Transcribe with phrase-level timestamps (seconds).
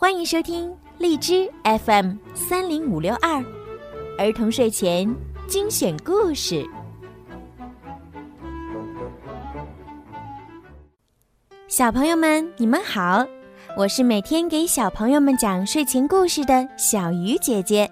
[0.00, 3.44] 欢迎收听荔枝 FM 三零五六二
[4.16, 5.12] 儿童睡前
[5.48, 6.64] 精选故事。
[11.66, 13.26] 小朋友们，你们好，
[13.76, 17.90] 我是每天给小朋友们讲睡前故事的小鱼姐姐。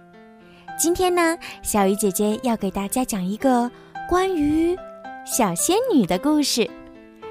[0.79, 3.69] 今天呢，小鱼姐姐要给大家讲一个
[4.09, 4.79] 关于
[5.27, 6.71] 小仙女的故事，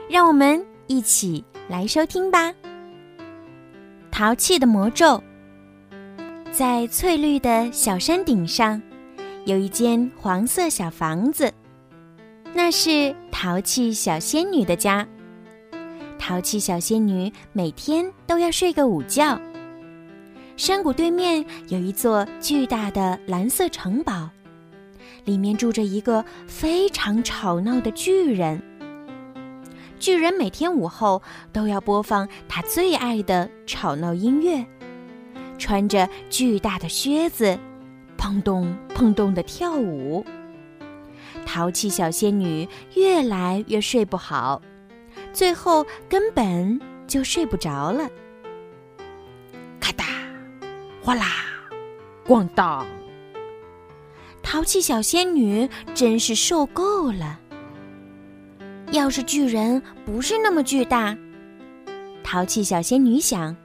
[0.10, 2.54] 让我们一起来收听吧。
[4.18, 5.22] 淘气的魔咒，
[6.50, 8.82] 在翠绿的小山顶上，
[9.44, 11.52] 有一间黄色小房子，
[12.54, 15.06] 那是淘气小仙女的家。
[16.18, 19.38] 淘气小仙女每天都要睡个午觉。
[20.56, 24.30] 山谷对面有一座巨大的蓝色城堡，
[25.26, 28.64] 里面住着一个非常吵闹的巨人。
[30.00, 34.66] 巨人每天午后都要播放他最爱的吵闹音乐，
[35.58, 37.58] 穿着巨大的靴子，
[38.18, 40.26] 砰咚砰咚的跳舞。
[41.46, 44.62] 淘气小仙女越来越睡不好，
[45.32, 48.10] 最后根本就睡不着了。
[49.80, 50.06] 咔哒，
[51.02, 51.28] 哗啦，
[52.28, 52.86] 咣当！
[54.44, 57.40] 淘气小仙女真是受够了。
[58.96, 61.16] 要是巨人不是那么巨大，
[62.24, 63.56] 淘气小仙女想，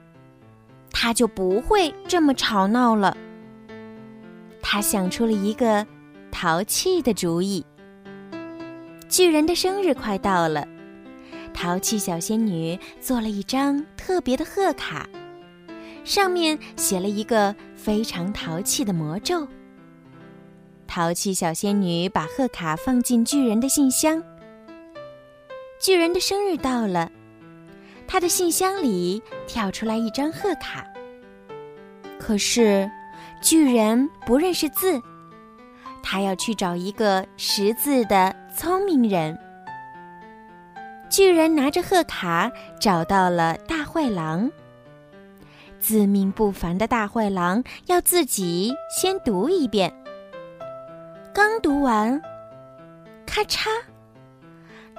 [0.91, 3.15] 他就不会这么吵闹了。
[4.61, 5.87] 她想出了一个
[6.31, 7.65] 淘气的主意。
[9.07, 10.67] 巨人的生日快到了，
[11.53, 15.07] 淘气小仙女做了一张特别的贺卡，
[16.03, 19.47] 上面写了一个非常淘气的魔咒。
[20.87, 24.21] 淘气小仙女把贺卡放进巨人的信箱。
[25.81, 27.09] 巨人的生日到了，
[28.07, 30.85] 他的信箱里跳出来一张贺卡。
[32.19, 32.87] 可是，
[33.41, 35.01] 巨人不认识字，
[36.03, 39.35] 他要去找一个识字的聪明人。
[41.09, 44.51] 巨人拿着贺卡找到了大坏狼。
[45.79, 49.91] 自命不凡的大坏狼要自己先读一遍。
[51.33, 52.21] 刚读完，
[53.25, 53.67] 咔嚓。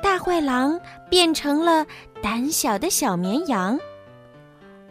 [0.02, 1.86] 大坏狼变成了
[2.20, 3.78] 胆小的小绵羊，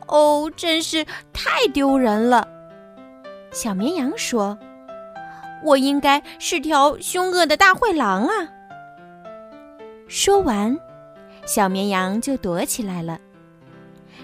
[0.08, 2.48] 哦，真是太丢人了！
[3.52, 4.58] 小绵羊说
[5.64, 8.48] ：“我应该是条凶恶的大坏狼啊！”
[10.08, 10.76] 说完，
[11.46, 13.20] 小绵羊就躲起来了。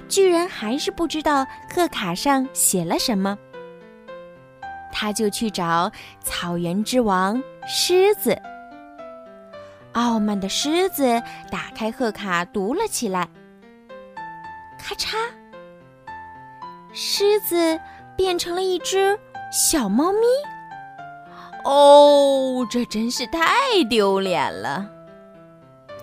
[0.08, 3.38] 巨人还是不知道贺卡上写了什么，
[4.92, 5.92] 他就去找
[6.24, 8.38] 草原之王狮子。
[9.97, 11.19] 傲慢的狮子
[11.50, 13.28] 打开贺卡，读了起来。
[14.78, 15.18] 咔嚓，
[16.94, 17.80] 狮子
[18.16, 19.18] 变成了一只
[19.52, 20.19] 小猫咪。
[21.66, 23.50] 哦，这真是太
[23.90, 24.88] 丢脸了！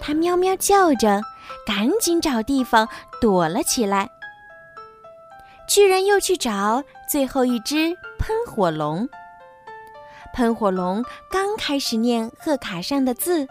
[0.01, 1.23] 它喵喵叫着，
[1.65, 2.89] 赶紧找地方
[3.21, 4.11] 躲了起来。
[5.69, 9.09] 巨人又去找最后一只喷火龙。
[10.35, 13.47] 喷火龙刚开始念贺卡上的字。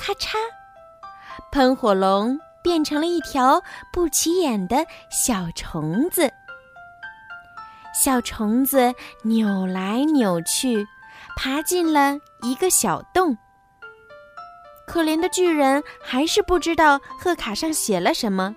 [0.00, 0.36] 咔嚓！
[1.52, 3.62] 喷火龙变成了一条
[3.92, 6.32] 不起眼的小虫子。
[7.92, 8.94] 小虫子
[9.24, 10.86] 扭来扭去，
[11.36, 13.36] 爬进了一个小洞。
[14.86, 18.56] 可怜的巨人还是不知道贺卡上写了什么，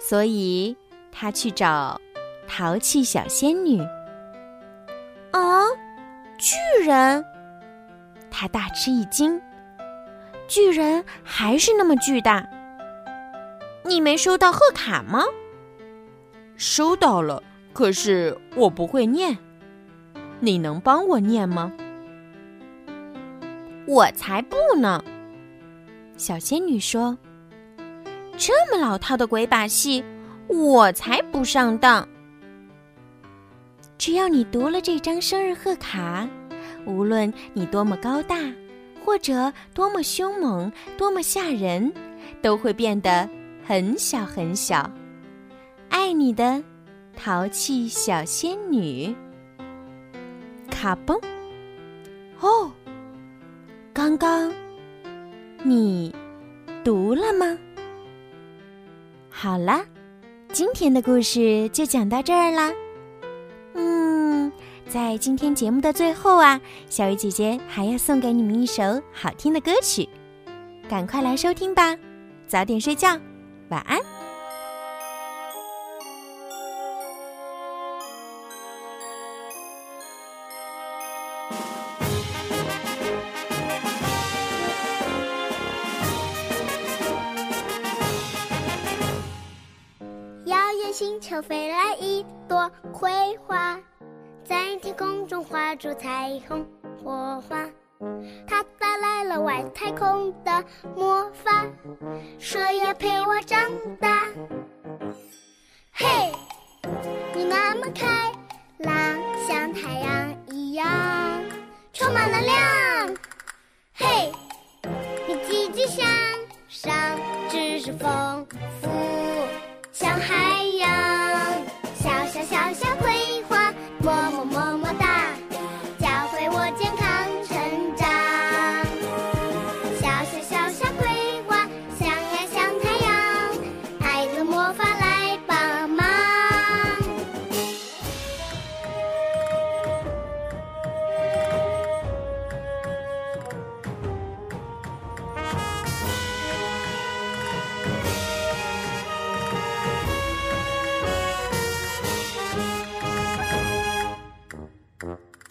[0.00, 0.76] 所以
[1.12, 2.00] 他去找
[2.48, 3.80] 淘气小仙女。
[5.30, 5.62] 啊，
[6.38, 7.24] 巨人！
[8.32, 9.40] 他大吃一惊。
[10.48, 12.46] 巨人还是那么巨大。
[13.84, 15.22] 你没收到贺卡吗？
[16.56, 17.42] 收到了，
[17.72, 19.36] 可是我不会念。
[20.40, 21.72] 你能帮我念吗？
[23.86, 25.02] 我才不呢！
[26.16, 27.16] 小仙女说
[28.36, 30.04] ：“这么老套的鬼把戏，
[30.48, 32.08] 我才不上当。
[33.96, 36.28] 只要你读了这张生日贺卡，
[36.84, 38.36] 无论你多么高大。”
[39.06, 41.92] 或者多么凶猛，多么吓人，
[42.42, 43.28] 都会变得
[43.64, 44.90] 很小很小。
[45.88, 46.60] 爱你的
[47.14, 49.14] 淘气小仙女，
[50.68, 51.22] 卡嘣！
[52.40, 52.72] 哦，
[53.94, 54.52] 刚刚
[55.62, 56.12] 你
[56.82, 57.56] 读了吗？
[59.30, 59.86] 好啦，
[60.50, 62.72] 今天的故事就讲到这儿啦。
[64.88, 70.08] 在今天节目的最后啊，小鱼姐姐还要送给你们一首好听的歌曲，
[70.88, 71.96] 赶快来收听吧，
[72.46, 73.08] 早点睡觉，
[73.68, 73.98] 晚安。
[90.44, 93.10] 遥远星球飞来一朵葵
[93.44, 93.78] 花。
[94.48, 96.64] 在天空中画出彩虹
[97.02, 97.68] 火花。
[98.46, 100.64] 它带来了外太空的
[100.94, 101.66] 魔法，
[102.38, 103.58] 说要陪我长
[103.98, 104.22] 大。
[105.92, 106.06] 嘿，
[107.34, 108.06] 你那么开
[108.78, 108.94] 朗，
[109.48, 110.35] 像太阳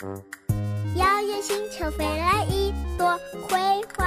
[0.04, 3.58] 遥远星球飞来一朵葵
[3.96, 4.05] 花，